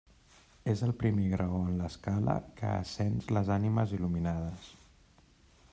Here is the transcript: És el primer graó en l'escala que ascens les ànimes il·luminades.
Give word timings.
És 0.71 0.79
el 0.87 0.93
primer 1.01 1.25
graó 1.33 1.59
en 1.65 1.77
l'escala 1.81 2.37
que 2.61 2.71
ascens 2.79 3.29
les 3.39 3.53
ànimes 3.57 3.93
il·luminades. 3.99 4.73